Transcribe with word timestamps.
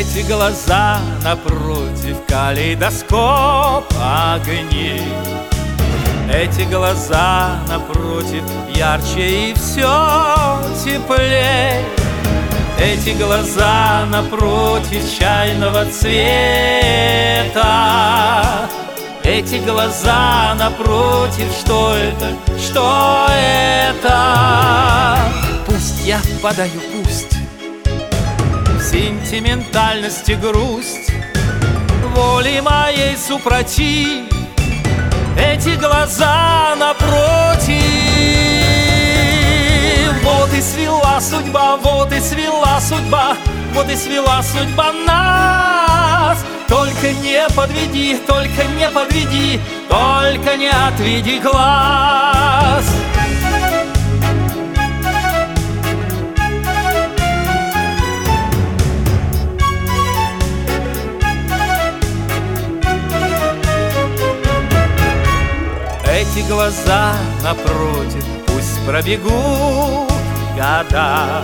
Эти 0.00 0.22
глаза 0.22 0.98
напротив 1.22 2.16
калейдоскоп 2.26 3.84
огней. 4.00 5.02
Эти 6.32 6.62
глаза 6.62 7.58
напротив 7.68 8.42
ярче 8.74 9.50
и 9.50 9.52
все 9.52 10.58
теплее. 10.82 11.84
Эти 12.80 13.10
глаза 13.10 14.06
напротив 14.10 15.02
чайного 15.18 15.84
цвета. 15.84 17.60
Эти 19.22 19.56
глаза 19.56 20.54
напротив, 20.58 21.52
что 21.60 21.94
это, 21.94 22.34
что 22.58 23.26
это? 23.28 25.18
Пусть 25.66 26.06
я 26.06 26.22
подаю, 26.40 26.80
пусть 27.04 27.39
Сентиментальность 29.00 30.28
и 30.28 30.34
грусть. 30.34 31.10
Воли 32.14 32.60
моей 32.60 33.16
супротив 33.16 34.26
Эти 35.38 35.70
глаза 35.76 36.76
напротив. 36.78 37.80
Вот 40.22 40.52
и 40.52 40.60
свела 40.60 41.18
судьба, 41.18 41.78
вот 41.78 42.12
и 42.12 42.20
свела 42.20 42.78
судьба 42.78 43.36
Вот 43.72 43.88
и 43.90 43.96
свела 43.96 44.42
судьба 44.42 44.92
нас. 45.06 46.44
Только 46.68 47.12
не 47.22 47.48
подведи, 47.56 48.18
только 48.26 48.64
не 48.76 48.88
подведи 48.90 49.60
Только 49.88 50.58
не 50.58 50.68
отведи 50.68 51.40
глаз 51.40 52.84
Эти 66.20 66.40
глаза 66.46 67.14
напротив 67.42 68.22
Пусть 68.46 68.78
пробегут 68.86 70.10
года. 70.54 71.42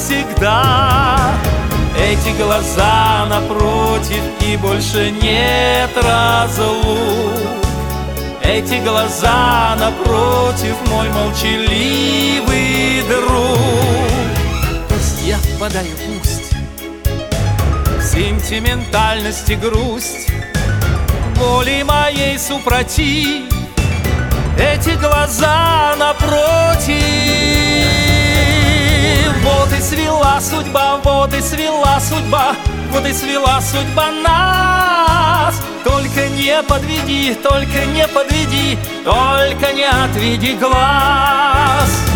Эти 1.95 2.35
глаза 2.41 3.27
напротив 3.29 4.23
И 4.39 4.57
больше 4.57 5.11
нет 5.11 5.91
разлук. 6.01 7.61
Эти 8.43 8.83
глаза 8.83 9.77
напротив 9.79 10.75
Мой 10.89 11.09
молчаливый 11.09 13.03
друг. 13.07 13.59
Пусть 14.89 15.21
я 15.21 15.37
подаю, 15.59 15.95
пусть 16.07 16.40
Сентиментальность 18.51 19.49
грусть. 19.59 20.29
Боли 21.39 21.83
моей 21.83 22.37
супротив 22.37 23.49
Эти 24.59 24.89
глаза 24.97 25.95
напротив. 25.97 27.01
Вот 29.41 29.71
и 29.71 29.81
свела 29.81 30.41
судьба, 30.41 30.99
вот 31.01 31.33
и 31.33 31.39
свела 31.39 32.01
судьба 32.01 32.57
Вот 32.89 33.05
и 33.05 33.13
свела 33.13 33.61
судьба 33.61 34.11
нас. 34.21 35.55
Только 35.85 36.27
не 36.27 36.61
подведи, 36.63 37.33
только 37.35 37.85
не 37.85 38.05
подведи 38.05 38.77
Только 39.05 39.71
не 39.71 39.85
отведи 39.85 40.57
глаз 40.57 42.10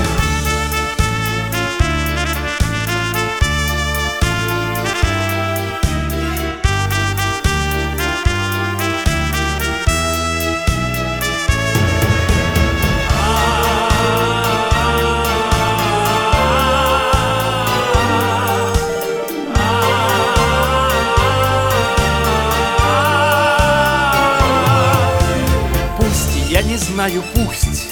знаю, 26.96 27.24
пусть. 27.34 27.90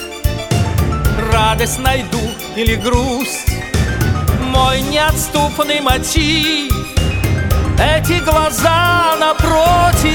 Радость 1.33 1.77
найду 1.79 2.21
или 2.55 2.75
грусть. 2.75 3.51
Мой 4.39 4.79
неотступный 4.79 5.81
мотив. 5.81 6.71
Эти 7.77 8.23
глаза 8.23 9.15
напротив. 9.19 10.09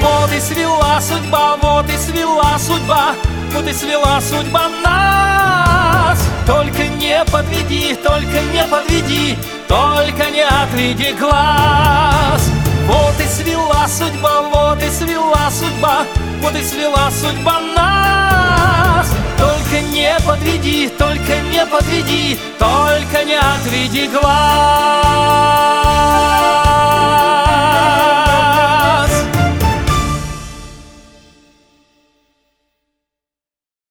Вот 0.00 0.32
и 0.36 0.40
свела 0.40 1.00
судьба, 1.00 1.58
вот 1.62 1.86
и 1.88 1.96
свела 1.96 2.58
судьба. 2.58 3.14
Вот 3.52 3.68
и 3.68 3.72
свела 3.72 4.20
судьба 4.20 4.68
нас. 4.84 6.18
Только 6.44 6.88
не 6.88 7.24
подведи, 7.26 7.94
только 8.02 8.40
не 8.52 8.64
подведи. 8.64 9.38
Только 9.68 10.28
не 10.30 10.42
отведи 10.42 11.12
глаз. 11.12 12.50
Вот 12.88 13.14
и 13.20 13.28
свела 13.28 13.86
судьба, 13.86 14.42
вот 14.74 14.82
и 14.82 14.88
свела 14.88 15.50
судьба 15.50 16.06
Вот 16.40 16.54
и 16.56 16.62
свела 16.62 17.10
судьба 17.10 17.60
нас. 17.76 19.12
Только 19.38 19.80
не 19.92 20.16
подведи, 20.26 20.88
только 20.88 21.40
не 21.50 21.66
подведи 21.66 22.38
Только 22.58 23.24
не 23.24 23.38
отведи 23.38 24.08
глаз 24.08 25.02